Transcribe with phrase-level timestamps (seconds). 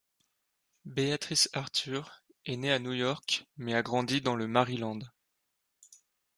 [0.85, 4.97] Beatrice Arthur est née à New York mais a grandi dans le Maryland.